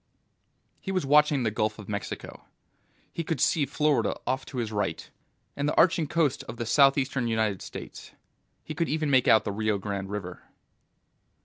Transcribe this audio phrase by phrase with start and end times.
[0.79, 2.45] He was watching the Gulf of Mexico.
[3.13, 5.07] He could see Florida off to his right,
[5.55, 8.11] and the arching coast of the southeastern United States.
[8.63, 10.41] He could even make out the Rio Grande River.